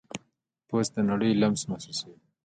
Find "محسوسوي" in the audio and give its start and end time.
1.69-2.17